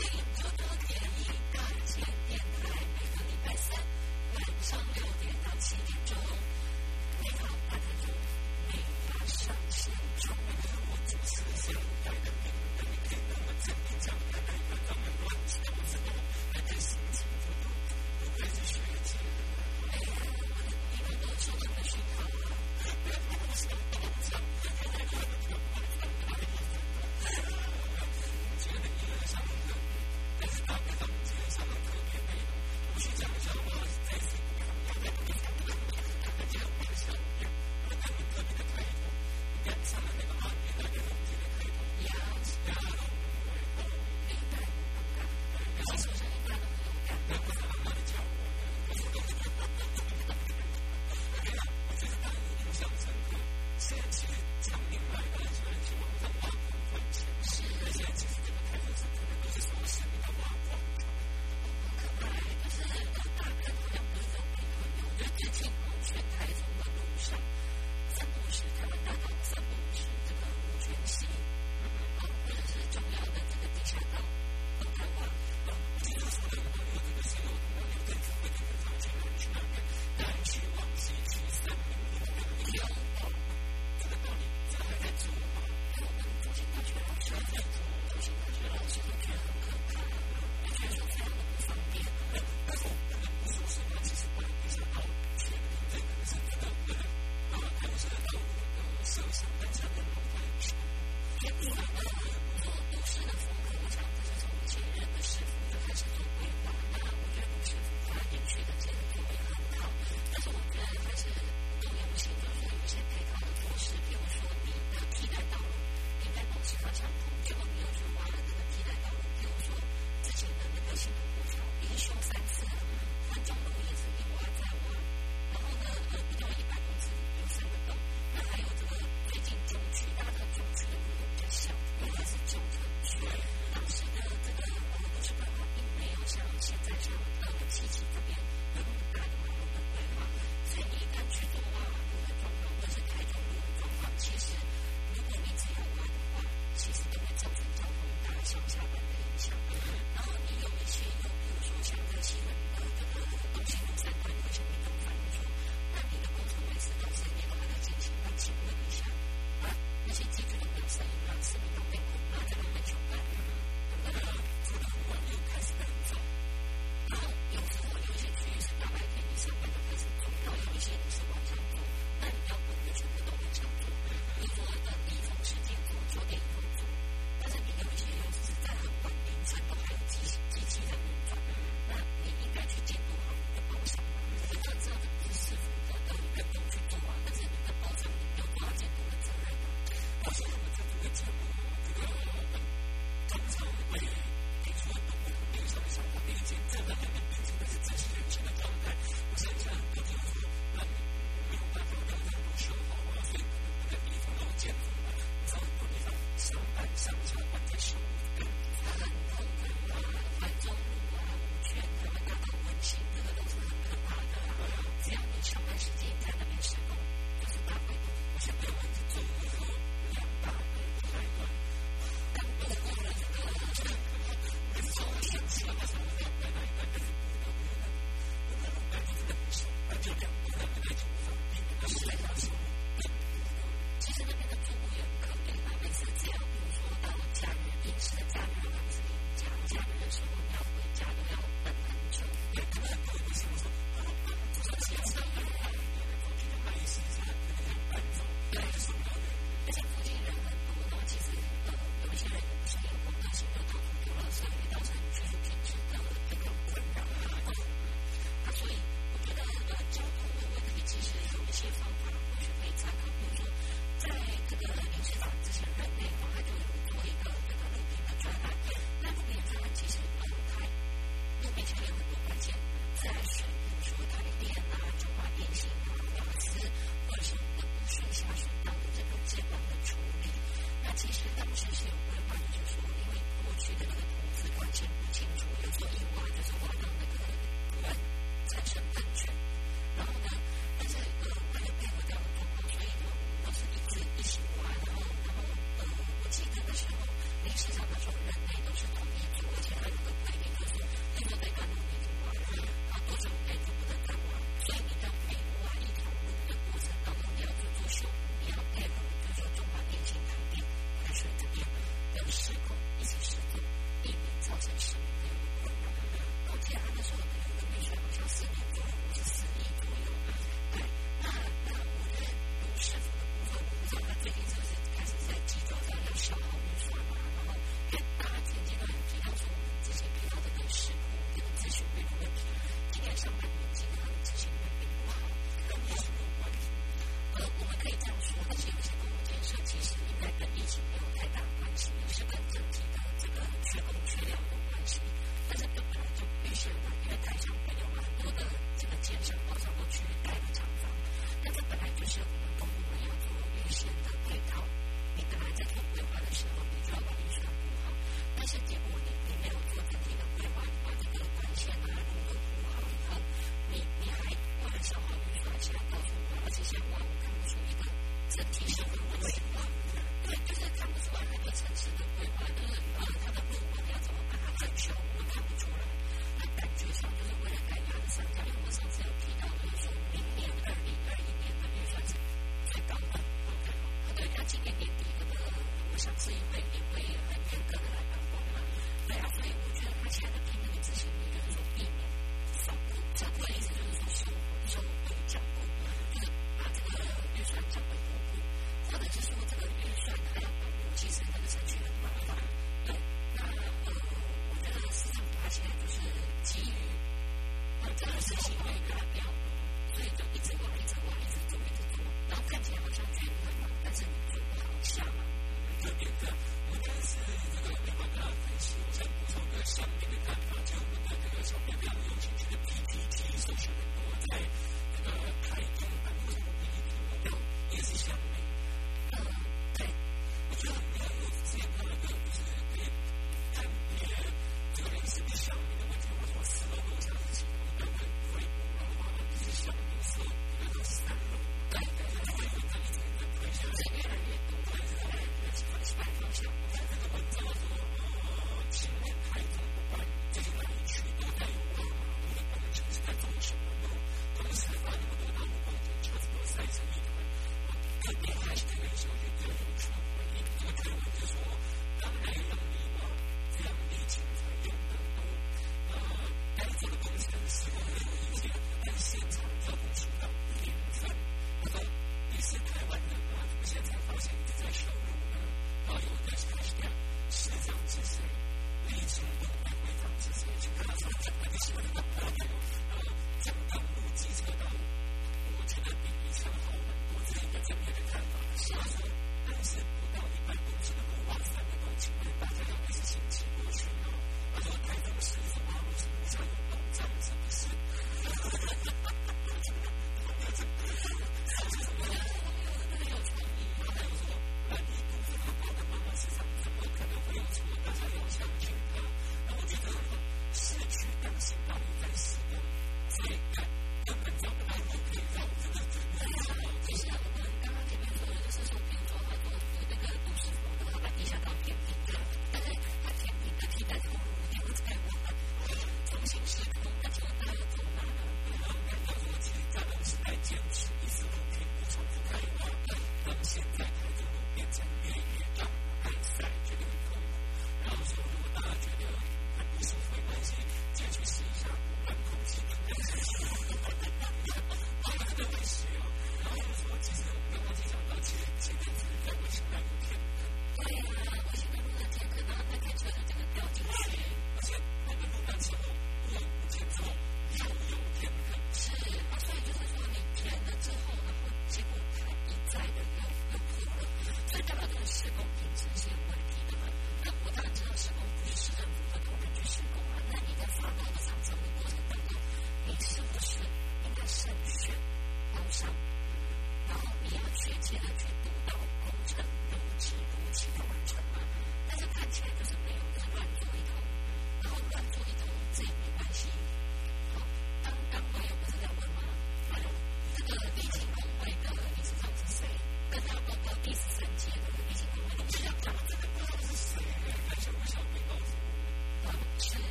[0.00, 0.10] 请
[0.42, 3.76] 多多点一个请点台每个礼拜三
[4.34, 6.39] 晚上六点到七点钟。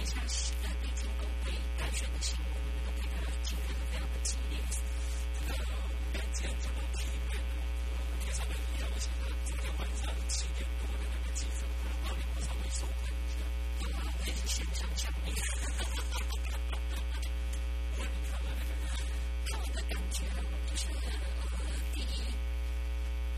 [0.00, 1.52] 一下是那个北京狗对？
[1.78, 1.82] 的
[2.20, 3.26] 新闻，你懂吗？
[3.42, 5.52] 今天非常的激烈，整个
[6.12, 7.30] 感觉整个气氛，
[7.90, 8.80] 我非常的紧张。
[8.88, 11.60] 我想他昨天晚上七点多的那个记者，
[12.04, 12.06] 我
[12.40, 13.42] 稍微松快一点，
[13.80, 15.12] 又把他给悬上去了。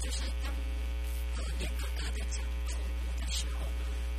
[0.02, 0.58] 就是，当你
[1.36, 3.60] 呃，严格的讲错误的时候。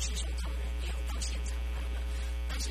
[0.00, 2.02] 失手杀人，没有到现场来了，
[2.48, 2.70] 但是。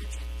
[0.00, 0.37] messaging.